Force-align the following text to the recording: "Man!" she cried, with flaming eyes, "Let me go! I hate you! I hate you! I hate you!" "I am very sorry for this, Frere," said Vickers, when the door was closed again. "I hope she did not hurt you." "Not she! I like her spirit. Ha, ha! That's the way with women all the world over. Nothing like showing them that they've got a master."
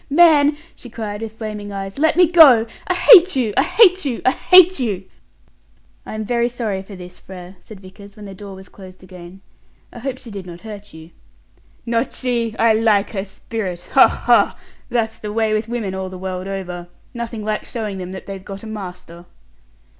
"Man!" 0.09 0.57
she 0.75 0.89
cried, 0.89 1.21
with 1.21 1.33
flaming 1.33 1.71
eyes, 1.71 1.99
"Let 1.99 2.17
me 2.17 2.25
go! 2.25 2.65
I 2.87 2.95
hate 2.95 3.35
you! 3.35 3.53
I 3.55 3.61
hate 3.61 4.03
you! 4.03 4.23
I 4.25 4.31
hate 4.31 4.79
you!" 4.79 5.03
"I 6.07 6.15
am 6.15 6.25
very 6.25 6.49
sorry 6.49 6.81
for 6.81 6.95
this, 6.95 7.19
Frere," 7.19 7.55
said 7.59 7.79
Vickers, 7.81 8.15
when 8.15 8.25
the 8.25 8.33
door 8.33 8.55
was 8.55 8.67
closed 8.67 9.03
again. 9.03 9.41
"I 9.93 9.99
hope 9.99 10.17
she 10.17 10.31
did 10.31 10.47
not 10.47 10.61
hurt 10.61 10.91
you." 10.91 11.11
"Not 11.85 12.13
she! 12.13 12.55
I 12.57 12.73
like 12.73 13.11
her 13.11 13.23
spirit. 13.23 13.89
Ha, 13.91 14.07
ha! 14.07 14.57
That's 14.89 15.19
the 15.19 15.31
way 15.31 15.53
with 15.53 15.69
women 15.69 15.93
all 15.93 16.09
the 16.09 16.17
world 16.17 16.47
over. 16.47 16.87
Nothing 17.13 17.45
like 17.45 17.65
showing 17.65 17.99
them 17.99 18.11
that 18.11 18.25
they've 18.25 18.43
got 18.43 18.63
a 18.63 18.67
master." 18.67 19.25